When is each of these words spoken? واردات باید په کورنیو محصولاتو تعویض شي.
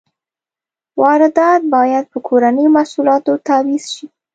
واردات 1.01 1.61
باید 1.75 2.05
په 2.11 2.17
کورنیو 2.27 2.73
محصولاتو 2.77 3.31
تعویض 3.47 3.85
شي. 3.95 4.05